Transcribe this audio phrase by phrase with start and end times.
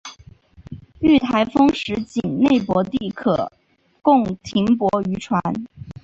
[0.99, 3.51] 遇台风时仅内泊地可
[4.01, 5.39] 供停泊渔船。